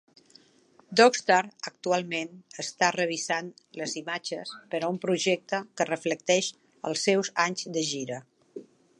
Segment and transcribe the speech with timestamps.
[0.99, 1.41] Dogstar
[1.71, 2.31] actualment
[2.63, 3.51] està revisant
[3.81, 6.47] les imatges per a un projecte que reflecteix
[6.93, 8.19] els seus anys de gira.